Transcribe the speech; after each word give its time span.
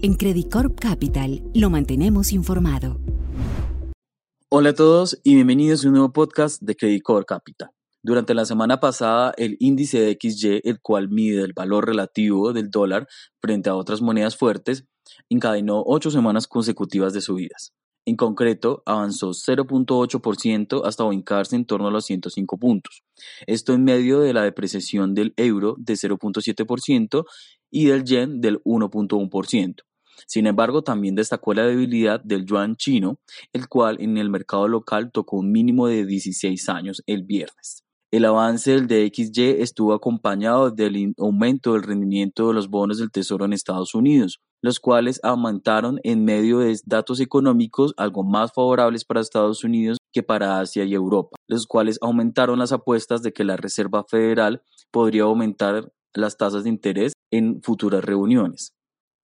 En 0.00 0.14
Credit 0.14 0.48
Corp 0.48 0.78
Capital 0.78 1.42
lo 1.54 1.70
mantenemos 1.70 2.30
informado. 2.30 3.00
Hola 4.48 4.70
a 4.70 4.74
todos 4.74 5.18
y 5.24 5.34
bienvenidos 5.34 5.84
a 5.84 5.88
un 5.88 5.94
nuevo 5.94 6.12
podcast 6.12 6.62
de 6.62 6.76
Credit 6.76 7.02
Corp 7.02 7.26
Capital. 7.26 7.70
Durante 8.00 8.32
la 8.32 8.44
semana 8.44 8.78
pasada, 8.78 9.34
el 9.36 9.56
índice 9.58 9.98
de 9.98 10.16
XY, 10.16 10.60
el 10.62 10.80
cual 10.80 11.08
mide 11.08 11.42
el 11.42 11.52
valor 11.52 11.88
relativo 11.88 12.52
del 12.52 12.70
dólar 12.70 13.08
frente 13.40 13.70
a 13.70 13.74
otras 13.74 14.00
monedas 14.00 14.36
fuertes, 14.36 14.84
encadenó 15.28 15.82
ocho 15.84 16.12
semanas 16.12 16.46
consecutivas 16.46 17.12
de 17.12 17.20
subidas. 17.20 17.72
En 18.06 18.14
concreto, 18.14 18.84
avanzó 18.86 19.30
0.8% 19.30 20.82
hasta 20.84 21.04
ubicarse 21.04 21.56
en 21.56 21.66
torno 21.66 21.88
a 21.88 21.90
los 21.90 22.06
105 22.06 22.56
puntos. 22.56 23.02
Esto 23.48 23.74
en 23.74 23.82
medio 23.82 24.20
de 24.20 24.32
la 24.32 24.44
depreciación 24.44 25.14
del 25.14 25.34
euro 25.36 25.74
de 25.76 25.94
0.7% 25.94 27.24
y 27.70 27.86
del 27.86 28.04
yen 28.04 28.40
del 28.40 28.62
1.1%. 28.62 29.87
Sin 30.26 30.46
embargo, 30.46 30.82
también 30.82 31.14
destacó 31.14 31.54
la 31.54 31.66
debilidad 31.66 32.20
del 32.22 32.44
yuan 32.44 32.76
chino, 32.76 33.18
el 33.52 33.68
cual 33.68 33.96
en 34.00 34.18
el 34.18 34.30
mercado 34.30 34.68
local 34.68 35.10
tocó 35.12 35.36
un 35.36 35.52
mínimo 35.52 35.86
de 35.86 36.04
16 36.06 36.68
años 36.68 37.02
el 37.06 37.22
viernes. 37.22 37.84
El 38.10 38.24
avance 38.24 38.70
del 38.70 38.86
DXY 38.86 39.60
estuvo 39.60 39.92
acompañado 39.92 40.70
del 40.70 41.12
aumento 41.18 41.74
del 41.74 41.82
rendimiento 41.82 42.48
de 42.48 42.54
los 42.54 42.70
bonos 42.70 42.96
del 42.98 43.10
Tesoro 43.10 43.44
en 43.44 43.52
Estados 43.52 43.94
Unidos, 43.94 44.40
los 44.62 44.80
cuales 44.80 45.20
aumentaron 45.22 46.00
en 46.04 46.24
medio 46.24 46.60
de 46.60 46.74
datos 46.86 47.20
económicos 47.20 47.92
algo 47.98 48.24
más 48.24 48.50
favorables 48.54 49.04
para 49.04 49.20
Estados 49.20 49.62
Unidos 49.62 49.98
que 50.10 50.22
para 50.22 50.58
Asia 50.58 50.84
y 50.84 50.94
Europa, 50.94 51.36
los 51.48 51.66
cuales 51.66 51.98
aumentaron 52.00 52.58
las 52.58 52.72
apuestas 52.72 53.20
de 53.20 53.32
que 53.34 53.44
la 53.44 53.58
Reserva 53.58 54.04
Federal 54.08 54.62
podría 54.90 55.24
aumentar 55.24 55.92
las 56.14 56.38
tasas 56.38 56.64
de 56.64 56.70
interés 56.70 57.12
en 57.30 57.60
futuras 57.62 58.02
reuniones. 58.02 58.72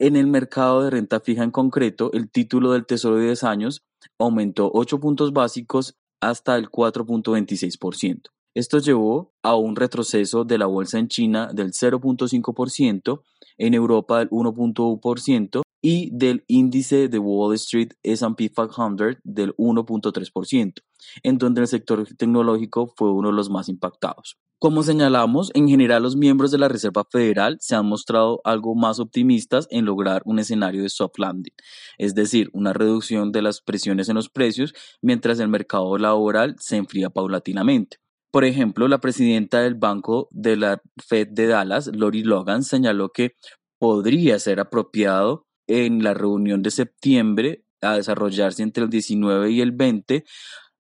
En 0.00 0.16
el 0.16 0.26
mercado 0.26 0.82
de 0.82 0.90
renta 0.90 1.20
fija 1.20 1.44
en 1.44 1.52
concreto, 1.52 2.10
el 2.14 2.28
título 2.28 2.72
del 2.72 2.84
Tesoro 2.84 3.16
de 3.16 3.26
10 3.26 3.44
años 3.44 3.84
aumentó 4.19 4.69
8 4.74 4.98
puntos 4.98 5.32
básicos 5.32 5.94
hasta 6.20 6.56
el 6.56 6.69
4.26%. 6.69 8.22
Esto 8.54 8.78
llevó 8.78 9.32
a 9.42 9.54
un 9.54 9.77
retroceso 9.77 10.44
de 10.44 10.58
la 10.58 10.66
bolsa 10.66 10.98
en 10.98 11.06
China 11.06 11.50
del 11.52 11.72
0.5%, 11.72 13.22
en 13.58 13.74
Europa 13.74 14.19
del 14.19 14.30
1.1% 14.30 15.62
y 15.80 16.10
del 16.12 16.44
índice 16.48 17.08
de 17.08 17.19
Wall 17.20 17.54
Street 17.54 17.92
S&P 18.02 18.48
500 18.48 19.19
del 19.22 19.54
1.3%, 19.56 20.82
en 21.22 21.38
donde 21.38 21.60
el 21.60 21.69
sector 21.69 22.04
tecnológico 22.16 22.92
fue 22.97 23.12
uno 23.12 23.28
de 23.28 23.34
los 23.34 23.48
más 23.48 23.69
impactados. 23.69 24.38
Como 24.58 24.83
señalamos, 24.83 25.50
en 25.55 25.69
general 25.69 26.02
los 26.02 26.16
miembros 26.16 26.50
de 26.50 26.58
la 26.58 26.69
Reserva 26.69 27.05
Federal 27.10 27.58
se 27.60 27.74
han 27.74 27.86
mostrado 27.86 28.41
algo 28.44 28.74
más 28.74 28.98
optimistas 28.98 29.66
en 29.70 29.84
lograr 29.84 30.22
un 30.24 30.38
escenario 30.38 30.83
de 30.83 30.88
soft 30.88 31.19
landing, 31.19 31.52
es 31.98 32.14
decir, 32.14 32.48
una 32.55 32.72
reducción 32.72 33.30
de 33.30 33.42
las 33.42 33.60
presiones 33.60 34.08
en 34.08 34.14
los 34.14 34.30
precios 34.30 34.72
mientras 35.02 35.38
el 35.41 35.48
mercado 35.48 35.98
laboral 35.98 36.56
se 36.58 36.77
enfría 36.77 37.10
paulatinamente. 37.10 37.98
Por 38.30 38.44
ejemplo, 38.44 38.88
la 38.88 38.98
presidenta 38.98 39.60
del 39.60 39.75
Banco 39.75 40.28
de 40.30 40.56
la 40.56 40.82
Fed 41.06 41.28
de 41.30 41.47
Dallas, 41.47 41.91
Lori 41.94 42.25
Logan, 42.25 42.62
señaló 42.62 43.10
que 43.10 43.34
podría 43.78 44.38
ser 44.38 44.60
apropiado 44.60 45.47
en 45.66 46.02
la 46.02 46.14
reunión 46.14 46.62
de 46.62 46.70
septiembre 46.70 47.64
a 47.80 47.97
desarrollarse 47.97 48.62
entre 48.62 48.84
el 48.84 48.91
19 48.91 49.50
y 49.50 49.60
el 49.60 49.72
20 49.72 50.25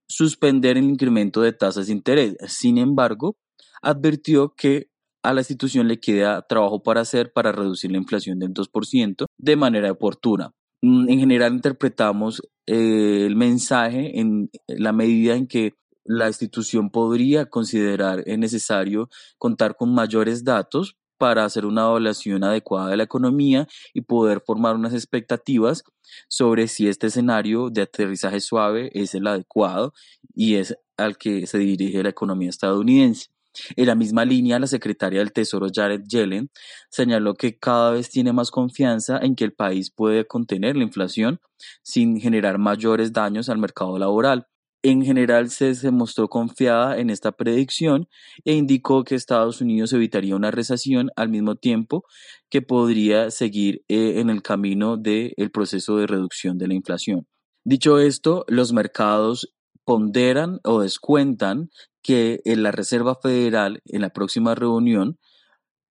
suspender 0.08 0.76
el 0.78 0.84
incremento 0.84 1.42
de 1.42 1.52
tasas 1.52 1.86
de 1.86 1.92
interés. 1.92 2.36
Sin 2.48 2.78
embargo, 2.78 3.36
advirtió 3.84 4.54
que 4.56 4.88
a 5.22 5.32
la 5.32 5.40
institución 5.40 5.88
le 5.88 6.00
queda 6.00 6.42
trabajo 6.42 6.82
para 6.82 7.00
hacer 7.00 7.32
para 7.32 7.52
reducir 7.52 7.90
la 7.90 7.98
inflación 7.98 8.38
del 8.38 8.52
2% 8.52 9.26
de 9.38 9.56
manera 9.56 9.90
oportuna. 9.90 10.52
Mm, 10.82 11.08
en 11.08 11.18
general 11.18 11.54
interpretamos 11.54 12.42
eh, 12.66 13.24
el 13.26 13.36
mensaje 13.36 14.20
en 14.20 14.50
la 14.68 14.92
medida 14.92 15.34
en 15.34 15.46
que 15.46 15.74
la 16.04 16.28
institución 16.28 16.90
podría 16.90 17.46
considerar 17.46 18.22
necesario 18.26 19.08
contar 19.38 19.76
con 19.76 19.94
mayores 19.94 20.44
datos 20.44 20.96
para 21.16 21.44
hacer 21.44 21.64
una 21.64 21.82
evaluación 21.82 22.44
adecuada 22.44 22.90
de 22.90 22.98
la 22.98 23.04
economía 23.04 23.66
y 23.94 24.02
poder 24.02 24.42
formar 24.44 24.74
unas 24.74 24.92
expectativas 24.92 25.84
sobre 26.28 26.68
si 26.68 26.88
este 26.88 27.06
escenario 27.06 27.70
de 27.70 27.82
aterrizaje 27.82 28.40
suave 28.40 28.90
es 28.92 29.14
el 29.14 29.26
adecuado 29.26 29.94
y 30.34 30.56
es 30.56 30.76
al 30.98 31.16
que 31.16 31.46
se 31.46 31.58
dirige 31.58 32.02
la 32.02 32.10
economía 32.10 32.50
estadounidense. 32.50 33.33
En 33.76 33.86
la 33.86 33.94
misma 33.94 34.24
línea, 34.24 34.58
la 34.58 34.66
secretaria 34.66 35.20
del 35.20 35.32
Tesoro 35.32 35.68
Jared 35.72 36.02
Yellen 36.08 36.50
señaló 36.90 37.34
que 37.34 37.58
cada 37.58 37.92
vez 37.92 38.10
tiene 38.10 38.32
más 38.32 38.50
confianza 38.50 39.18
en 39.18 39.34
que 39.36 39.44
el 39.44 39.52
país 39.52 39.90
puede 39.90 40.26
contener 40.26 40.76
la 40.76 40.84
inflación 40.84 41.40
sin 41.82 42.20
generar 42.20 42.58
mayores 42.58 43.12
daños 43.12 43.48
al 43.48 43.58
mercado 43.58 43.98
laboral 43.98 44.46
en 44.84 45.02
general 45.02 45.48
se, 45.48 45.90
mostró 45.90 46.28
confiada 46.28 46.98
en 46.98 47.08
esta 47.08 47.32
predicción 47.32 48.06
e 48.44 48.52
indicó 48.52 49.02
que 49.02 49.14
Estados 49.14 49.62
Unidos 49.62 49.94
evitaría 49.94 50.36
una 50.36 50.50
recesión 50.50 51.10
al 51.16 51.30
mismo 51.30 51.56
tiempo 51.56 52.04
que 52.50 52.60
podría 52.60 53.30
seguir 53.30 53.82
eh, 53.88 54.20
en 54.20 54.28
el 54.28 54.42
camino 54.42 54.98
del 54.98 55.50
proceso 55.54 55.96
de 55.96 56.06
reducción 56.06 56.58
de 56.58 56.68
la 56.68 56.74
inflación. 56.74 57.26
Dicho 57.64 57.98
esto, 57.98 58.44
los 58.46 58.74
mercados 58.74 59.54
ponderan 59.84 60.60
o 60.64 60.80
descuentan 60.80 61.70
que 62.02 62.40
en 62.44 62.62
la 62.62 62.70
Reserva 62.70 63.14
Federal 63.14 63.80
en 63.86 64.02
la 64.02 64.10
próxima 64.10 64.54
reunión 64.54 65.18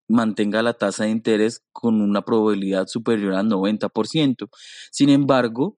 mantenga 0.07 0.61
la 0.61 0.73
tasa 0.73 1.05
de 1.05 1.11
interés 1.11 1.63
con 1.71 2.01
una 2.01 2.23
probabilidad 2.23 2.87
superior 2.87 3.33
al 3.33 3.49
90%. 3.49 4.49
Sin 4.91 5.09
embargo, 5.09 5.77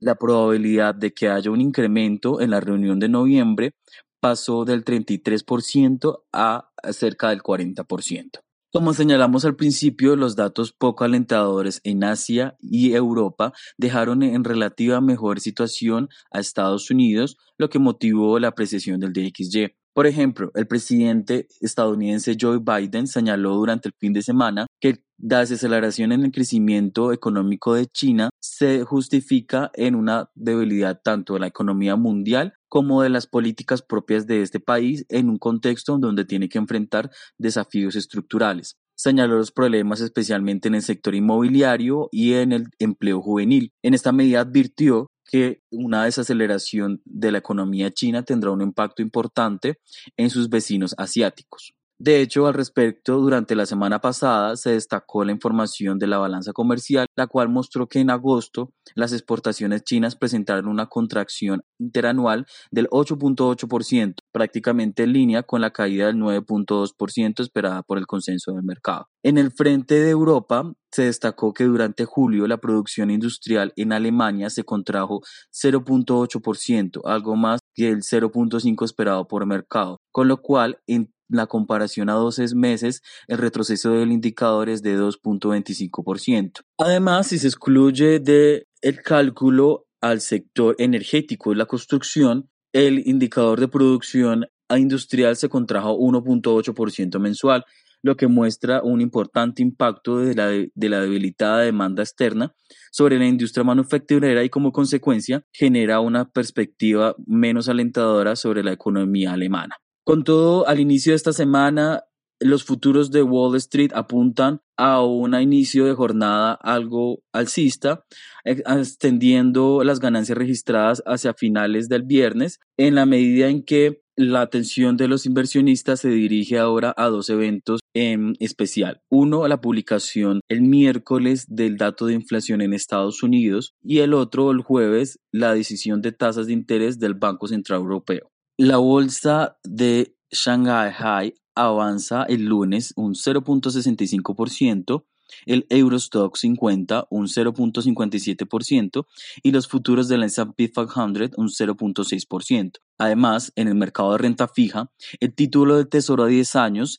la 0.00 0.16
probabilidad 0.16 0.94
de 0.94 1.12
que 1.12 1.28
haya 1.28 1.50
un 1.50 1.60
incremento 1.60 2.40
en 2.40 2.50
la 2.50 2.60
reunión 2.60 2.98
de 2.98 3.08
noviembre 3.08 3.74
pasó 4.20 4.64
del 4.64 4.84
33% 4.84 6.22
a 6.32 6.70
cerca 6.92 7.30
del 7.30 7.42
40%. 7.42 8.40
Como 8.70 8.92
señalamos 8.92 9.46
al 9.46 9.56
principio, 9.56 10.14
los 10.14 10.36
datos 10.36 10.74
poco 10.74 11.04
alentadores 11.04 11.80
en 11.84 12.04
Asia 12.04 12.54
y 12.60 12.92
Europa 12.92 13.54
dejaron 13.78 14.22
en 14.22 14.44
relativa 14.44 15.00
mejor 15.00 15.40
situación 15.40 16.10
a 16.30 16.40
Estados 16.40 16.90
Unidos, 16.90 17.38
lo 17.56 17.70
que 17.70 17.78
motivó 17.78 18.38
la 18.38 18.48
apreciación 18.48 19.00
del 19.00 19.14
DXY. 19.14 19.77
Por 19.94 20.06
ejemplo, 20.06 20.50
el 20.54 20.66
presidente 20.66 21.48
estadounidense 21.60 22.36
Joe 22.40 22.58
Biden 22.58 23.06
señaló 23.06 23.54
durante 23.54 23.88
el 23.88 23.94
fin 23.98 24.12
de 24.12 24.22
semana 24.22 24.66
que 24.80 25.02
la 25.18 25.40
desaceleración 25.40 26.12
en 26.12 26.24
el 26.24 26.30
crecimiento 26.30 27.12
económico 27.12 27.74
de 27.74 27.86
China 27.86 28.30
se 28.40 28.84
justifica 28.84 29.70
en 29.74 29.96
una 29.96 30.30
debilidad 30.34 31.00
tanto 31.02 31.34
de 31.34 31.40
la 31.40 31.48
economía 31.48 31.96
mundial 31.96 32.54
como 32.68 33.02
de 33.02 33.08
las 33.08 33.26
políticas 33.26 33.82
propias 33.82 34.26
de 34.26 34.42
este 34.42 34.60
país 34.60 35.04
en 35.08 35.28
un 35.28 35.38
contexto 35.38 35.98
donde 35.98 36.24
tiene 36.24 36.48
que 36.48 36.58
enfrentar 36.58 37.10
desafíos 37.36 37.96
estructurales. 37.96 38.76
Señaló 38.96 39.36
los 39.38 39.52
problemas 39.52 40.00
especialmente 40.00 40.68
en 40.68 40.74
el 40.74 40.82
sector 40.82 41.14
inmobiliario 41.14 42.08
y 42.10 42.34
en 42.34 42.52
el 42.52 42.64
empleo 42.78 43.20
juvenil. 43.20 43.72
En 43.82 43.94
esta 43.94 44.12
medida 44.12 44.40
advirtió 44.40 45.06
que 45.28 45.60
una 45.70 46.04
desaceleración 46.04 47.02
de 47.04 47.30
la 47.30 47.38
economía 47.38 47.90
china 47.90 48.24
tendrá 48.24 48.50
un 48.50 48.62
impacto 48.62 49.02
importante 49.02 49.78
en 50.16 50.30
sus 50.30 50.48
vecinos 50.48 50.94
asiáticos. 50.96 51.74
De 52.00 52.20
hecho, 52.20 52.46
al 52.46 52.54
respecto, 52.54 53.18
durante 53.18 53.56
la 53.56 53.66
semana 53.66 54.00
pasada 54.00 54.56
se 54.56 54.70
destacó 54.70 55.24
la 55.24 55.32
información 55.32 55.98
de 55.98 56.06
la 56.06 56.18
balanza 56.18 56.52
comercial, 56.52 57.06
la 57.16 57.26
cual 57.26 57.48
mostró 57.48 57.88
que 57.88 57.98
en 57.98 58.10
agosto 58.10 58.72
las 58.94 59.12
exportaciones 59.12 59.82
chinas 59.82 60.14
presentaron 60.14 60.68
una 60.68 60.86
contracción 60.86 61.62
interanual 61.80 62.46
del 62.70 62.88
8.8%, 62.90 64.14
prácticamente 64.30 65.02
en 65.02 65.12
línea 65.12 65.42
con 65.42 65.60
la 65.60 65.72
caída 65.72 66.06
del 66.06 66.18
9.2% 66.18 67.40
esperada 67.40 67.82
por 67.82 67.98
el 67.98 68.06
consenso 68.06 68.52
del 68.52 68.62
mercado. 68.62 69.08
En 69.24 69.36
el 69.36 69.50
frente 69.50 69.96
de 69.96 70.10
Europa, 70.10 70.72
se 70.92 71.02
destacó 71.02 71.52
que 71.52 71.64
durante 71.64 72.04
julio 72.04 72.46
la 72.46 72.58
producción 72.58 73.10
industrial 73.10 73.72
en 73.76 73.92
Alemania 73.92 74.50
se 74.50 74.64
contrajo 74.64 75.20
0.8%, 75.52 77.02
algo 77.04 77.36
más 77.36 77.60
que 77.74 77.88
el 77.90 78.02
0.5% 78.02 78.84
esperado 78.84 79.28
por 79.28 79.44
mercado, 79.46 79.98
con 80.12 80.28
lo 80.28 80.40
cual 80.40 80.78
en 80.86 81.12
la 81.28 81.46
comparación 81.46 82.08
a 82.08 82.14
12 82.14 82.54
meses, 82.54 83.02
el 83.26 83.38
retroceso 83.38 83.92
del 83.92 84.12
indicador 84.12 84.68
es 84.68 84.82
de 84.82 84.98
2.25%. 84.98 86.60
Además, 86.78 87.28
si 87.28 87.38
se 87.38 87.48
excluye 87.48 88.18
de 88.18 88.66
el 88.80 89.02
cálculo 89.02 89.86
al 90.00 90.20
sector 90.20 90.74
energético 90.78 91.52
y 91.52 91.56
la 91.56 91.66
construcción, 91.66 92.48
el 92.72 93.06
indicador 93.06 93.60
de 93.60 93.68
producción 93.68 94.46
industrial 94.70 95.36
se 95.36 95.48
contrajo 95.48 95.98
1.8% 95.98 97.18
mensual, 97.18 97.64
lo 98.02 98.16
que 98.16 98.28
muestra 98.28 98.82
un 98.82 99.00
importante 99.00 99.62
impacto 99.62 100.18
de 100.18 100.34
la 100.34 101.00
debilitada 101.00 101.62
demanda 101.62 102.02
externa 102.02 102.54
sobre 102.92 103.18
la 103.18 103.26
industria 103.26 103.64
manufacturera 103.64 104.44
y 104.44 104.50
como 104.50 104.70
consecuencia 104.70 105.44
genera 105.52 106.00
una 106.00 106.30
perspectiva 106.30 107.16
menos 107.26 107.68
alentadora 107.68 108.36
sobre 108.36 108.62
la 108.62 108.72
economía 108.72 109.32
alemana. 109.32 109.76
Con 110.08 110.24
todo, 110.24 110.66
al 110.66 110.80
inicio 110.80 111.12
de 111.12 111.16
esta 111.16 111.34
semana 111.34 112.04
los 112.40 112.64
futuros 112.64 113.10
de 113.10 113.22
Wall 113.22 113.54
Street 113.56 113.90
apuntan 113.94 114.62
a 114.78 115.04
un 115.04 115.34
inicio 115.34 115.84
de 115.84 115.92
jornada 115.92 116.54
algo 116.54 117.22
alcista, 117.30 118.06
extendiendo 118.42 119.84
las 119.84 120.00
ganancias 120.00 120.38
registradas 120.38 121.02
hacia 121.04 121.34
finales 121.34 121.90
del 121.90 122.04
viernes, 122.04 122.58
en 122.78 122.94
la 122.94 123.04
medida 123.04 123.48
en 123.48 123.62
que 123.62 124.00
la 124.16 124.40
atención 124.40 124.96
de 124.96 125.08
los 125.08 125.26
inversionistas 125.26 126.00
se 126.00 126.08
dirige 126.08 126.56
ahora 126.56 126.94
a 126.96 127.08
dos 127.08 127.28
eventos 127.28 127.80
en 127.92 128.32
especial. 128.40 129.02
Uno, 129.10 129.46
la 129.46 129.60
publicación 129.60 130.40
el 130.48 130.62
miércoles 130.62 131.44
del 131.48 131.76
dato 131.76 132.06
de 132.06 132.14
inflación 132.14 132.62
en 132.62 132.72
Estados 132.72 133.22
Unidos 133.22 133.74
y 133.82 133.98
el 133.98 134.14
otro, 134.14 134.52
el 134.52 134.62
jueves, 134.62 135.18
la 135.32 135.52
decisión 135.52 136.00
de 136.00 136.12
tasas 136.12 136.46
de 136.46 136.54
interés 136.54 136.98
del 136.98 137.12
Banco 137.12 137.46
Central 137.46 137.80
Europeo. 137.80 138.30
La 138.60 138.78
bolsa 138.78 139.56
de 139.62 140.16
Shanghai 140.32 141.32
avanza 141.54 142.24
el 142.24 142.46
lunes 142.46 142.92
un 142.96 143.14
0.65%, 143.14 145.04
el 145.46 145.64
Eurostock 145.70 146.36
50 146.36 147.06
un 147.08 147.28
0.57% 147.28 149.06
y 149.44 149.52
los 149.52 149.68
futuros 149.68 150.08
del 150.08 150.24
S&P 150.24 150.72
500 150.72 151.30
un 151.36 151.48
0.6%. 151.50 152.72
Además, 152.98 153.52
en 153.54 153.68
el 153.68 153.76
mercado 153.76 154.10
de 154.10 154.18
renta 154.18 154.48
fija, 154.48 154.90
el 155.20 155.32
título 155.36 155.76
de 155.76 155.84
tesoro 155.84 156.24
a 156.24 156.26
10 156.26 156.56
años 156.56 156.98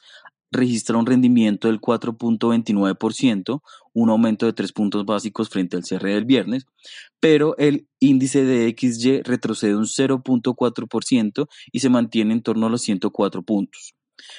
registra 0.51 0.97
un 0.97 1.05
rendimiento 1.05 1.67
del 1.67 1.79
4.29%, 1.79 3.61
un 3.93 4.09
aumento 4.09 4.45
de 4.45 4.53
3 4.53 4.71
puntos 4.73 5.05
básicos 5.05 5.49
frente 5.49 5.77
al 5.77 5.83
cierre 5.83 6.13
del 6.13 6.25
viernes, 6.25 6.65
pero 7.19 7.57
el 7.57 7.87
índice 7.99 8.43
de 8.43 8.75
XY 8.77 9.21
retrocede 9.23 9.75
un 9.75 9.85
0.4% 9.85 11.47
y 11.71 11.79
se 11.79 11.89
mantiene 11.89 12.33
en 12.33 12.41
torno 12.41 12.67
a 12.67 12.69
los 12.69 12.81
104 12.81 13.43
puntos. 13.43 13.93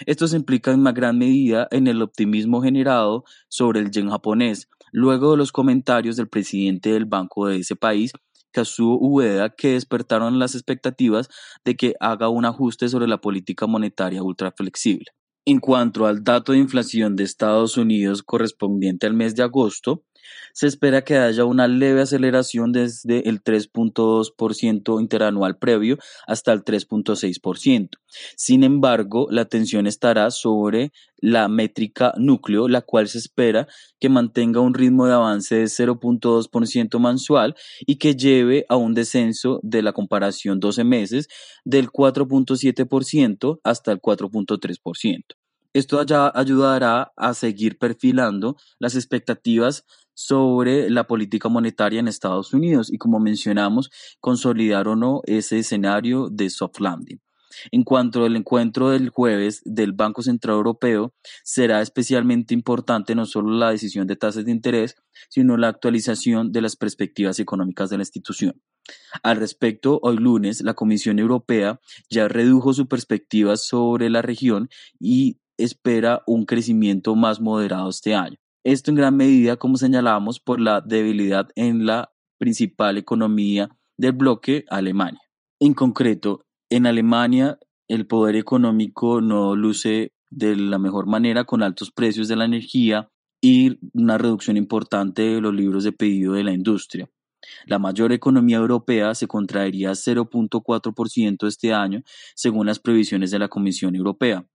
Esto 0.07 0.29
se 0.29 0.37
implica 0.37 0.73
en 0.73 0.81
una 0.81 0.93
gran 0.93 1.19
medida 1.19 1.69
en 1.71 1.87
el 1.87 2.03
optimismo 2.03 2.63
generado 2.63 3.25
sobre 3.49 3.81
el 3.81 3.91
yen 3.91 4.11
japonés, 4.11 4.69
luego 4.93 5.31
de 5.31 5.37
los 5.39 5.53
comentarios 5.53 6.17
del 6.17 6.29
presidente 6.29 6.91
del 6.91 7.07
banco 7.07 7.47
de 7.47 7.59
ese 7.59 7.77
país, 7.77 8.13
Kazuo 8.53 8.99
Ueda, 8.99 9.51
que 9.51 9.73
despertaron 9.73 10.39
las 10.39 10.55
expectativas 10.55 11.29
de 11.65 11.77
que 11.77 11.95
haga 12.01 12.29
un 12.29 12.45
ajuste 12.45 12.89
sobre 12.89 13.07
la 13.07 13.21
política 13.21 13.67
monetaria 13.67 14.23
ultra 14.23 14.53
flexible. 14.53 15.07
En 15.47 15.59
cuanto 15.59 16.07
al 16.07 16.23
dato 16.23 16.53
de 16.53 16.59
inflación 16.59 17.17
de 17.17 17.25
Estados 17.25 17.79
Unidos 17.79 18.23
correspondiente 18.23 19.07
al 19.07 19.15
mes 19.15 19.35
de 19.35 19.43
agosto, 19.43 20.05
se 20.53 20.67
espera 20.67 21.03
que 21.03 21.17
haya 21.17 21.45
una 21.45 21.69
leve 21.69 22.03
aceleración 22.03 22.73
desde 22.73 23.29
el 23.29 23.43
3.2% 23.43 25.01
interanual 25.01 25.59
previo 25.59 25.99
hasta 26.27 26.53
el 26.53 26.65
3.6%. 26.65 27.91
Sin 28.37 28.65
embargo, 28.65 29.29
la 29.31 29.43
atención 29.43 29.87
estará 29.87 30.31
sobre 30.31 30.93
la 31.19 31.49
métrica 31.49 32.13
núcleo, 32.17 32.69
la 32.69 32.81
cual 32.83 33.09
se 33.09 33.19
espera 33.19 33.69
que 34.01 34.09
mantenga 34.09 34.61
un 34.61 34.75
ritmo 34.75 35.07
de 35.07 35.15
avance 35.15 35.55
de 35.55 35.65
0.2% 35.65 36.99
mensual 36.99 37.55
y 37.87 37.97
que 37.97 38.15
lleve 38.15 38.65
a 38.69 38.77
un 38.77 38.95
descenso 38.95 39.61
de 39.63 39.83
la 39.83 39.93
comparación 39.93 40.61
12 40.61 40.85
meses 40.85 41.29
del 41.65 41.91
4.7% 41.91 43.61
hasta 43.63 43.93
el 43.93 44.01
4.3%. 44.01 45.40
Esto 45.73 46.01
ayudará 46.35 47.13
a 47.17 47.35
seguir 47.35 47.79
perfilando 47.79 48.57
las 48.81 48.97
expectativas 48.97 49.85
sobre 50.15 50.91
la 50.91 51.07
política 51.07 51.49
monetaria 51.49 52.01
en 52.01 52.09
Estados 52.09 52.53
Unidos 52.53 52.93
y, 52.93 52.99
como 52.99 53.21
mencionamos, 53.21 53.91
consolidar 54.19 54.89
o 54.89 54.97
no 54.97 55.21
ese 55.25 55.59
escenario 55.61 56.29
de 56.29 56.51
soft 56.51 56.81
landing. 56.81 57.21
En 57.71 57.85
cuanto 57.85 58.25
al 58.25 58.37
encuentro 58.37 58.91
del 58.91 59.11
jueves 59.11 59.63
del 59.65 59.93
Banco 59.93 60.23
Central 60.23 60.57
Europeo, 60.57 61.15
será 61.45 61.83
especialmente 61.83 62.55
importante 62.55 63.15
no 63.15 63.27
solo 63.27 63.51
la 63.51 63.71
decisión 63.71 64.07
de 64.07 64.17
tasas 64.17 64.45
de 64.45 64.53
interés, 64.53 64.97
sino 65.29 65.57
la 65.57 65.69
actualización 65.69 66.53
de 66.53 66.63
las 66.63 66.77
perspectivas 66.77 67.39
económicas 67.39 67.91
de 67.91 67.97
la 67.97 68.03
institución. 68.03 68.61
Al 69.23 69.37
respecto, 69.37 70.01
hoy 70.03 70.17
lunes, 70.17 70.63
la 70.63 70.75
Comisión 70.75 71.19
Europea 71.19 71.81
ya 72.09 72.29
redujo 72.29 72.73
su 72.73 72.89
perspectiva 72.89 73.57
sobre 73.57 74.11
la 74.11 74.23
región 74.23 74.69
y 74.99 75.39
espera 75.65 76.23
un 76.27 76.45
crecimiento 76.45 77.15
más 77.15 77.41
moderado 77.41 77.91
este 77.91 78.15
año. 78.15 78.37
Esto 78.65 78.91
en 78.91 78.97
gran 78.97 79.17
medida, 79.17 79.57
como 79.57 79.77
señalábamos, 79.77 80.41
por 80.41 80.61
la 80.61 80.81
debilidad 80.81 81.49
en 81.55 81.87
la 81.87 82.13
principal 82.39 82.99
economía 82.99 83.71
del 83.97 84.13
bloque, 84.13 84.65
Alemania. 84.69 85.21
En 85.61 85.75
concreto, 85.75 86.45
en 86.71 86.87
Alemania 86.87 87.59
el 87.89 88.07
poder 88.07 88.37
económico 88.37 89.21
no 89.21 89.57
luce 89.57 90.13
de 90.31 90.57
la 90.57 90.79
mejor 90.79 91.07
manera 91.07 91.45
con 91.45 91.63
altos 91.63 91.91
precios 91.91 92.29
de 92.29 92.37
la 92.37 92.45
energía 92.45 93.09
y 93.43 93.79
una 93.95 94.17
reducción 94.17 94.57
importante 94.57 95.23
de 95.23 95.41
los 95.41 95.55
libros 95.55 95.85
de 95.85 95.93
pedido 95.93 96.35
de 96.35 96.45
la 96.45 96.53
industria. 96.53 97.11
La 97.67 97.79
mayor 97.79 98.13
economía 98.13 98.59
europea 98.59 99.15
se 99.15 99.27
contraería 99.27 99.91
0.4% 99.93 101.47
este 101.47 101.73
año, 101.73 102.03
según 102.37 102.67
las 102.67 102.79
previsiones 102.79 103.31
de 103.31 103.39
la 103.39 103.49
Comisión 103.49 103.97
Europea 103.97 104.47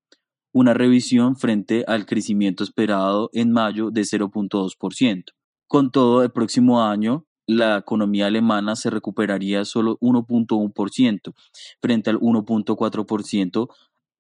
una 0.56 0.74
revisión 0.74 1.36
frente 1.36 1.84
al 1.86 2.06
crecimiento 2.06 2.64
esperado 2.64 3.30
en 3.34 3.52
mayo 3.52 3.92
de 3.92 4.04
0.2%. 4.04 5.34
Con 5.68 5.92
todo, 5.92 6.24
el 6.24 6.32
próximo 6.32 6.82
año 6.82 7.26
la 7.46 7.78
economía 7.78 8.28
alemana 8.28 8.78
se 8.78 8.90
recuperaría 8.90 9.66
solo 9.66 10.00
1.1% 10.00 11.34
frente 11.82 12.10
al 12.10 12.20
1.4% 12.20 13.68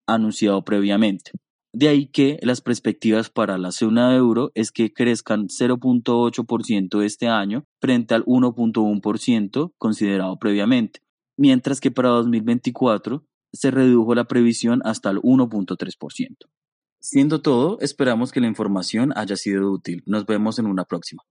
anunciado 0.08 0.66
previamente. 0.66 1.32
De 1.72 1.88
ahí 1.88 2.08
que 2.08 2.38
las 2.42 2.60
perspectivas 2.60 3.30
para 3.30 3.58
la 3.58 3.72
zona 3.72 4.14
euro 4.14 4.52
es 4.56 4.74
que 4.74 4.92
crezcan 4.92 5.48
0.8% 5.48 7.02
este 7.02 7.30
año 7.30 7.64
frente 7.80 8.14
al 8.14 8.26
1.1% 8.26 9.72
considerado 9.78 10.38
previamente, 10.38 11.00
mientras 11.38 11.80
que 11.80 11.92
para 11.92 12.10
2024 12.10 13.24
se 13.56 13.72
redujo 13.72 14.16
la 14.16 14.26
previsión 14.26 14.82
hasta 14.86 15.10
el 15.10 15.18
1.3%. 15.18 16.36
Siendo 17.00 17.42
todo, 17.42 17.80
esperamos 17.82 18.32
que 18.32 18.42
la 18.42 18.48
información 18.48 19.14
haya 19.16 19.36
sido 19.36 19.72
útil. 19.72 20.04
Nos 20.06 20.26
vemos 20.26 20.60
en 20.60 20.66
una 20.66 20.86
próxima. 20.86 21.24